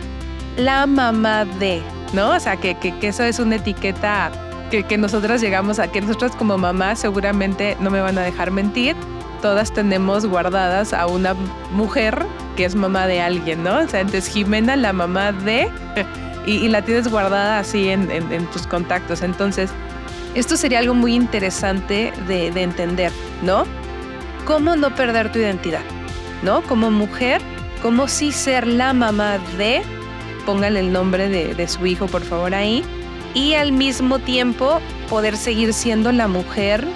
[0.56, 1.82] la mamá de,
[2.14, 2.30] ¿no?
[2.30, 4.32] O sea, que, que, eso es una etiqueta
[4.70, 8.50] que, que nosotras llegamos a, que nosotras como mamás seguramente no me van a dejar
[8.50, 8.96] mentir,
[9.42, 11.34] todas tenemos guardadas a una
[11.72, 12.24] mujer
[12.56, 13.78] que es mamá de alguien, ¿no?
[13.78, 15.70] O sea, entonces Jimena, la mamá de,
[16.46, 18.08] y, la tienes guardada así en,
[18.52, 19.22] tus contactos.
[19.22, 19.70] Entonces,
[20.34, 23.12] esto sería algo muy interesante de, entender,
[23.42, 23.64] ¿no?
[24.44, 25.82] ¿Cómo no perder tu identidad?
[26.42, 26.62] ¿No?
[26.62, 27.40] Como mujer,
[27.83, 29.83] ¿cómo sí ser la mamá de,
[30.46, 32.85] póngale el nombre de, de su hijo por favor ahí,
[33.35, 36.87] y al mismo tiempo poder seguir siendo la mujer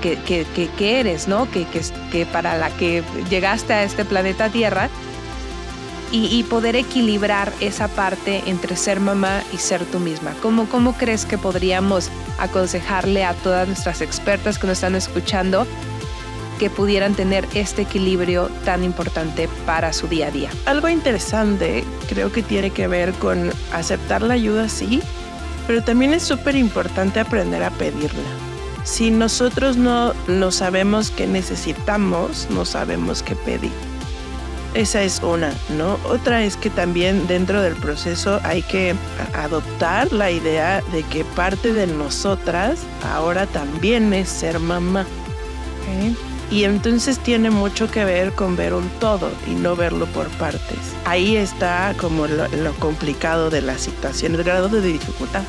[0.00, 1.50] que, eres, ¿no?
[1.50, 1.66] Que,
[2.12, 4.88] que, para la que llegaste a este planeta Tierra
[6.12, 10.34] y, poder equilibrar esa parte entre ser mamá y ser tú misma.
[10.40, 15.66] ¿Cómo, ¿Cómo crees que podríamos aconsejarle a todas nuestras expertas que nos están escuchando
[16.56, 20.50] que pudieran tener este equilibrio tan importante para su día a día?
[20.64, 25.00] Algo interesante creo que tiene que ver con aceptar la ayuda, sí,
[25.66, 28.46] pero también es súper importante aprender a pedirla
[28.86, 33.72] si nosotros no, no sabemos qué necesitamos, no sabemos qué pedir.
[34.74, 35.98] Esa es una, ¿no?
[36.04, 38.94] Otra es que también dentro del proceso hay que
[39.34, 45.04] adoptar la idea de que parte de nosotras ahora también es ser mamá.
[46.50, 50.78] Y entonces tiene mucho que ver con ver un todo y no verlo por partes.
[51.04, 55.42] Ahí está como lo, lo complicado de la situación, el grado de dificultad.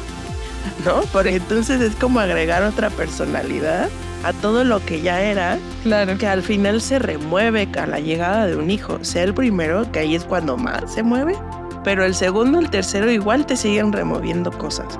[0.86, 1.02] ¿no?
[1.12, 3.90] Porque entonces es como agregar otra personalidad
[4.24, 6.18] a todo lo que ya era, claro.
[6.18, 9.04] que al final se remueve a la llegada de un hijo.
[9.04, 11.36] Sea el primero, que ahí es cuando más se mueve,
[11.84, 14.97] pero el segundo, el tercero igual te siguen removiendo cosas.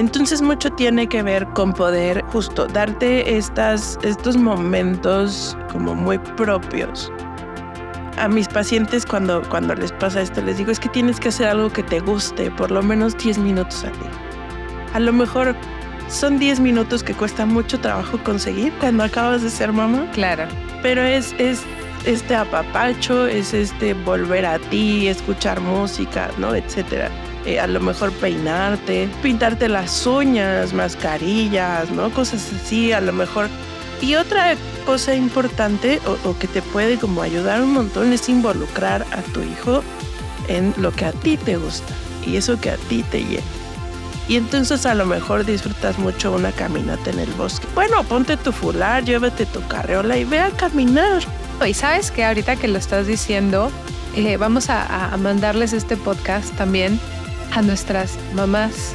[0.00, 7.12] Entonces mucho tiene que ver con poder justo darte estas, estos momentos como muy propios.
[8.16, 11.48] A mis pacientes cuando, cuando les pasa esto les digo es que tienes que hacer
[11.48, 14.10] algo que te guste, por lo menos 10 minutos al día
[14.94, 15.54] a lo mejor
[16.08, 20.10] son 10 minutos que cuesta mucho trabajo conseguir cuando acabas de ser mamá.
[20.12, 20.44] Claro.
[20.82, 21.62] Pero es, es
[22.06, 26.54] este apapacho, es este volver a ti, escuchar música, ¿no?
[26.54, 27.10] Etcétera.
[27.46, 32.10] Eh, a lo mejor peinarte, pintarte las uñas, mascarillas, ¿no?
[32.10, 33.48] Cosas así, a lo mejor.
[34.02, 39.22] Y otra cosa importante o, que te puede como ayudar un montón es involucrar a
[39.32, 39.82] tu hijo
[40.48, 41.94] en lo que a ti te gusta
[42.26, 43.42] y eso que a ti te llena.
[44.28, 47.66] Y entonces a lo mejor disfrutas mucho una caminata en el bosque.
[47.74, 51.22] Bueno, ponte tu fular, llévate tu carreola y ve a caminar.
[51.66, 53.70] Y sabes que ahorita que lo estás diciendo,
[54.14, 56.98] eh, vamos a, mandarles este podcast también
[57.52, 58.92] a nuestras mamás,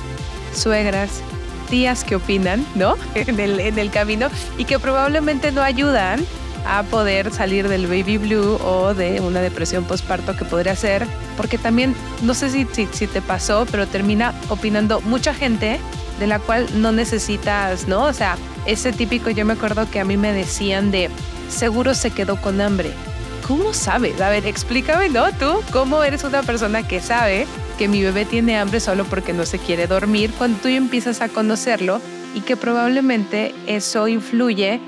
[0.54, 1.22] suegras,
[1.70, 2.96] tías que opinan, ¿no?
[3.16, 6.26] En el, en el camino y que probablemente no ayudan
[6.68, 11.06] a poder salir del baby blue o de una depresión postparto que podría ser,
[11.38, 15.80] porque también, no sé si, si, te pasó, pero termina opinando mucha gente
[16.20, 18.06] de la cual no necesitas, ¿no?
[18.06, 21.10] O sea, ese típico, yo me acuerdo que a mí me decían de,
[21.50, 22.92] seguro se quedó con hambre.
[23.48, 24.20] ¿Cómo sabes?
[24.22, 25.32] A ver, explícame, ¿no?
[25.34, 27.46] Tú, ¿cómo eres una persona que sabe
[27.78, 31.30] que mi bebé tiene hambre solo porque no se quiere dormir cuando tú empiezas a
[31.30, 32.00] conocerlo
[32.34, 34.80] y que probablemente eso influye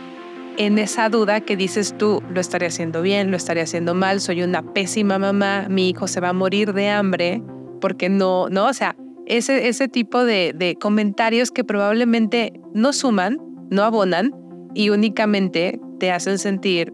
[0.57, 4.41] en esa duda que dices tú, lo estaré haciendo bien, lo estaré haciendo mal, soy
[4.41, 7.41] una pésima mamá, mi hijo se va a morir de hambre
[7.79, 8.95] porque no, no, o sea,
[9.27, 13.37] ese, ese tipo de, de comentarios que probablemente no suman,
[13.69, 14.33] no abonan
[14.73, 16.93] y únicamente te hacen sentir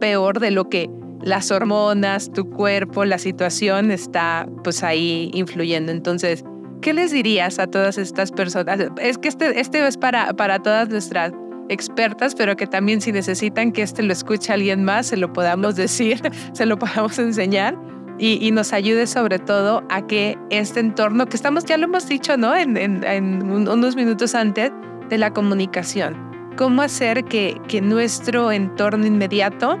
[0.00, 0.88] peor de lo que
[1.24, 5.90] las hormonas, tu cuerpo, la situación está pues ahí influyendo.
[5.90, 6.44] Entonces,
[6.82, 8.80] ¿qué les dirías a todas estas personas?
[9.00, 11.32] Es que este, este es para, para todas nuestras
[11.70, 15.76] expertas, pero que también si necesitan que este lo escuche alguien más, se lo podamos
[15.76, 16.20] decir,
[16.52, 17.76] se lo podamos enseñar
[18.18, 22.36] y, nos ayude sobre todo a que este entorno, que estamos, ya lo hemos dicho,
[22.36, 22.54] ¿no?
[22.54, 24.70] En, en, unos minutos antes
[25.08, 26.14] de la comunicación,
[26.56, 29.80] cómo hacer que, que nuestro entorno inmediato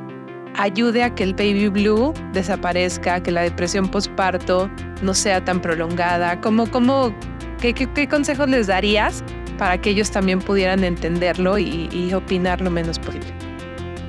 [0.54, 4.70] ayude a que el baby blue desaparezca, que la depresión postparto
[5.02, 7.14] no sea tan prolongada, ¿Cómo, cómo,
[7.60, 9.22] qué, qué, consejos les darías
[9.58, 13.26] para que ellos también pudieran entenderlo y, opinar lo menos posible?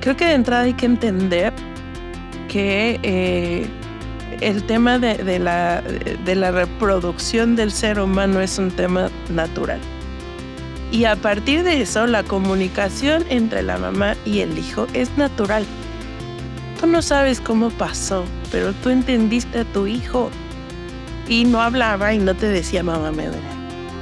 [0.00, 1.52] Creo que de entrada hay que entender
[2.48, 3.66] que eh,
[4.40, 9.80] el tema de la reproducción del ser humano es un tema natural.
[10.92, 15.66] Y a partir de eso, la comunicación entre la mamá y el hijo es natural.
[16.80, 20.30] Tú no sabes cómo pasó, pero tú entendiste a tu hijo
[21.28, 23.42] y no hablaba y no te decía mamá me duele.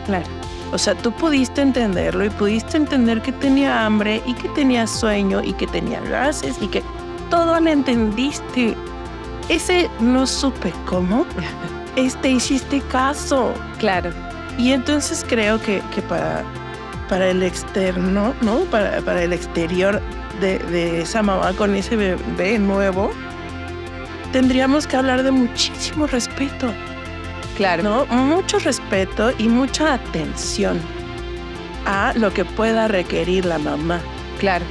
[0.07, 0.27] Claro.
[0.73, 5.43] O sea, tú pudiste entenderlo y pudiste entender que tenía hambre y que tenía sueño
[5.43, 6.83] y que tenía gases y que
[7.31, 8.77] todo lo entendiste
[9.49, 11.27] ese no supe cómo,
[11.97, 13.53] este hiciste caso.
[13.79, 14.11] Claro.
[14.59, 16.45] Y entonces creo que, que para,
[17.09, 18.61] para el externo, ¿no?
[18.71, 20.01] Para, para el exterior
[20.41, 23.11] de, de, esa mamá con ese bebé nuevo,
[24.33, 26.73] tendríamos que hablar de muchísimo respeto.
[27.57, 27.83] Claro.
[27.83, 28.07] ¿no?
[28.07, 30.81] Mucho respeto y mucha atención
[31.87, 34.01] a lo que pueda requerir la mamá.
[34.41, 34.65] Claro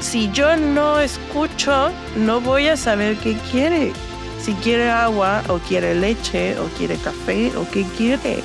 [0.00, 3.92] si yo no escucho, no voy a saber qué quiere.
[4.40, 8.42] Si quiere agua o quiere leche o quiere café o qué quiere.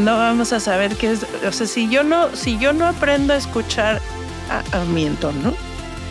[0.00, 1.26] No vamos a saber qué es.
[1.46, 4.00] O sea, si yo no, si yo no aprendo a escuchar
[4.50, 5.54] a, mi entorno,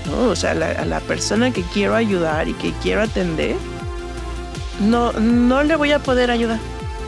[0.06, 0.30] ¿no?
[0.30, 3.56] o sea, a la persona que quiero ayudar y que quiero atender,
[4.82, 6.60] no, no le voy a poder ayudar.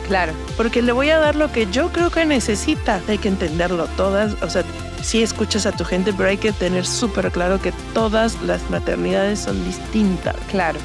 [0.06, 0.32] Claro.
[0.56, 3.00] Porque le voy a dar lo que yo creo que necesita.
[3.08, 4.36] Hay que entenderlo todas.
[4.42, 4.62] O sea,
[5.02, 9.40] sí escuchas a tu gente, pero hay que tener súper claro que todas las maternidades
[9.40, 10.36] son distintas.
[10.50, 10.78] Claro.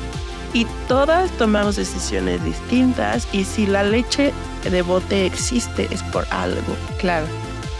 [0.54, 6.76] Y todas tomamos decisiones distintas y si la leche de bote existe es por algo.
[6.98, 7.28] Claro.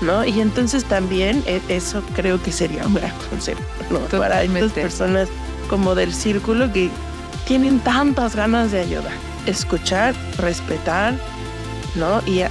[0.02, 0.24] ¿No?
[0.24, 4.00] Y entonces también e, eso creo que sería un gran consejo ¿no?
[4.18, 5.30] para estas personas
[5.70, 6.90] como del círculo que
[7.46, 9.12] tienen tantas ganas de ayudar.
[9.46, 11.16] Escuchar, respetar,
[11.96, 12.22] ¿no?
[12.26, 12.44] Y,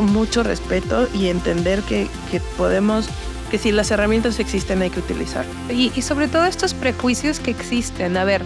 [0.00, 2.08] mucho respeto y entender que,
[2.56, 3.08] podemos,
[3.50, 5.44] que si las herramientas existen hay que utilizar.
[5.70, 8.16] Y, y sobre todo estos prejuicios que existen.
[8.16, 8.42] A ver,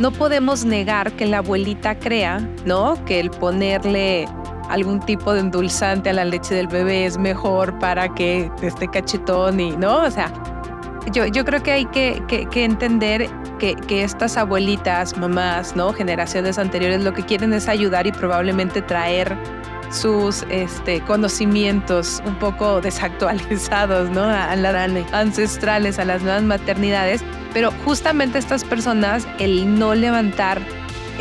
[0.00, 3.02] no podemos negar que la abuelita crea, ¿no?
[3.04, 4.26] Que el ponerle
[4.70, 9.60] algún tipo de endulzante a la leche del bebé es mejor para que esté cachetón
[9.60, 10.04] y, ¿no?
[10.04, 10.32] O sea,
[11.12, 13.28] yo, yo creo que hay que, que, entender
[13.58, 15.92] que, que, estas abuelitas, mamás, ¿no?
[15.92, 19.36] Generaciones anteriores lo que quieren es ayudar y probablemente traer
[19.90, 24.22] sus este, conocimientos un poco desactualizados, ¿no?
[24.22, 24.52] A,
[25.12, 30.60] ancestrales, a las nuevas maternidades, pero justamente estas personas, el no levantar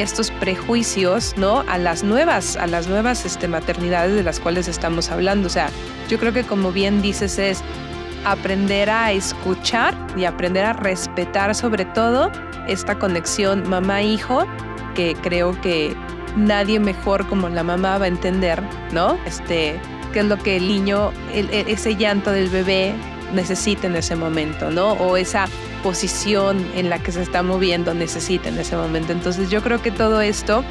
[0.02, 1.64] estos prejuicios, ¿no?
[1.68, 5.48] A las nuevas, a las nuevas este, maternidades de las cuales estamos hablando.
[5.48, 5.70] O sea,
[6.08, 7.62] yo creo que como bien dices es
[8.26, 12.32] aprender a escuchar y aprender a respetar sobre todo
[12.68, 14.46] esta conexión mamá-hijo
[14.96, 15.96] que creo que
[16.36, 19.18] nadie mejor como la mamá va a entender, ¿no?
[19.26, 19.80] Este,
[20.14, 22.94] qué es lo que el niño, ese llanto del bebé
[23.34, 24.94] necesita en ese momento, ¿no?
[24.94, 25.46] O esa
[25.84, 29.12] posición en la que se está moviendo necesita en ese momento.
[29.12, 30.64] Entonces yo creo que todo esto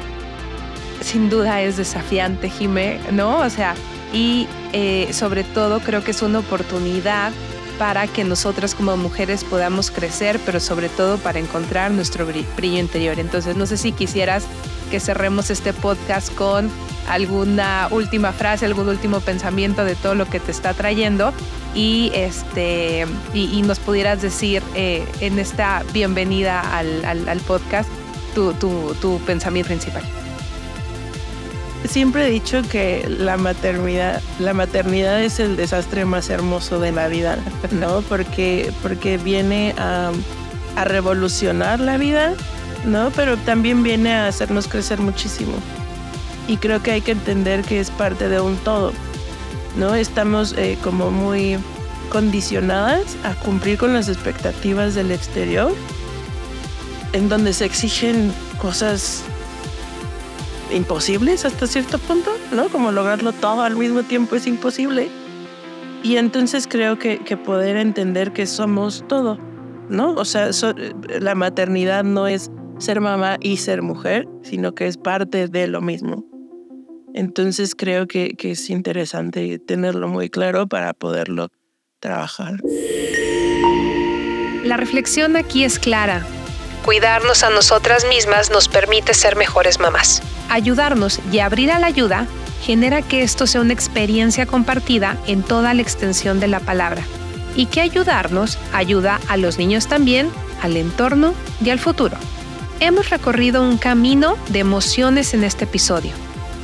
[1.01, 3.39] sin duda es desafiante, Jime, ¿no?
[3.39, 3.75] O sea,
[4.13, 7.31] y eh, sobre todo creo que es una oportunidad
[7.77, 13.19] para que nosotras como mujeres podamos crecer, pero sobre todo para encontrar nuestro brillo interior.
[13.19, 14.43] Entonces, no sé si quisieras
[14.91, 16.69] que cerremos este podcast con
[17.09, 21.33] alguna última frase, algún último pensamiento de todo lo que te está trayendo
[21.75, 27.89] y este y, nos pudieras decir eh, en esta bienvenida al, podcast
[28.33, 30.03] tu, tu pensamiento principal
[31.85, 37.07] siempre he dicho que la maternidad, la maternidad es el desastre más hermoso de la
[37.07, 37.37] vida,
[37.71, 38.01] ¿no?
[38.01, 40.11] Porque, porque viene a,
[40.75, 42.33] a revolucionar la vida,
[42.85, 43.11] ¿no?
[43.15, 45.53] Pero también viene a hacernos crecer muchísimo.
[46.49, 48.91] Y creo que hay que entender que es parte de un todo,
[49.77, 49.93] ¿no?
[49.93, 51.57] Estamos eh, como muy
[52.09, 55.71] condicionadas a cumplir con las expectativas del exterior,
[57.13, 59.23] en donde se exigen cosas
[60.73, 62.69] imposibles hasta cierto punto, ¿no?
[62.69, 65.07] Como lograrlo todo al mismo tiempo es imposible.
[66.01, 69.37] Y entonces creo que, poder entender que somos todo,
[69.87, 70.13] ¿no?
[70.13, 70.49] O sea,
[71.19, 75.81] la maternidad no es ser mamá y ser mujer, sino que es parte de lo
[75.81, 76.28] mismo.
[77.13, 81.49] Entonces creo que, que es interesante tenerlo muy claro para poderlo
[81.99, 82.55] trabajar.
[84.63, 86.25] La reflexión aquí es clara.
[86.85, 90.21] Cuidarnos a nosotras mismas nos permite ser mejores mamás.
[90.49, 92.27] Ayudarnos y abrir a la ayuda
[92.61, 97.03] genera que esto sea una experiencia compartida en toda la extensión de la palabra.
[97.55, 100.29] Y que ayudarnos ayuda a los niños también,
[100.61, 101.33] al entorno
[101.63, 102.17] y al futuro.
[102.79, 106.11] Hemos recorrido un camino de emociones en este episodio.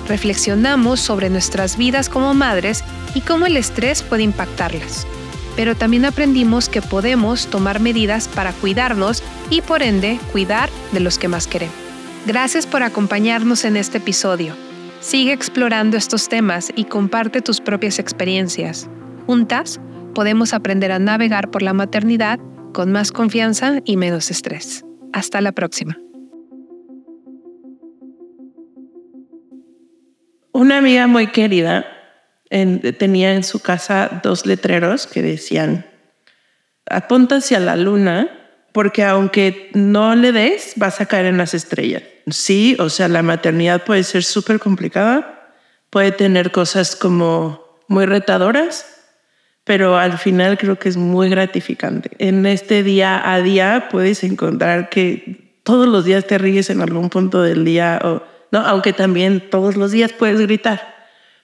[0.08, 2.84] Reflexionamos sobre nuestras vidas como madres
[3.14, 5.08] y cómo el estrés puede impactarlas.
[5.56, 11.18] Pero también aprendimos que podemos tomar medidas para cuidarnos y por ende cuidar de los
[11.18, 11.76] que más queremos.
[12.26, 14.56] Gracias por acompañarnos en este episodio.
[15.00, 18.90] Sigue explorando estos temas y comparte tus propias experiencias.
[19.28, 19.80] Juntas
[20.16, 22.40] podemos aprender a navegar por la maternidad
[22.74, 24.84] con más confianza y menos estrés.
[25.14, 26.05] Hasta la próxima.
[30.56, 31.86] Una amiga muy querida
[32.98, 35.86] tenía en su casa dos letreros que decían,
[36.90, 38.30] apunta hacia la luna
[38.72, 42.04] porque aunque no le des, vas a caer en las estrellas.
[42.32, 45.52] Sí, o sea, la maternidad puede ser súper complicada,
[45.90, 48.86] puede tener cosas como muy retadoras,
[49.66, 52.12] pero al final creo que es muy gratificante.
[52.18, 57.10] En este día a día puedes encontrar que todos los días te ríes en algún
[57.10, 58.24] punto del día, o,
[58.62, 60.96] aunque también todos los días puedes gritar.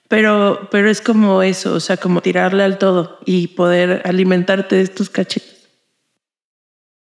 [0.08, 4.82] Pero, pero es como eso, o sea, como tirarle al todo y poder alimentarte de
[4.82, 5.51] estos cachetes